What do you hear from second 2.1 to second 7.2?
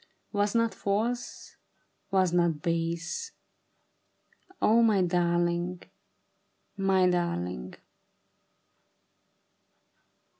not base, O my darling! my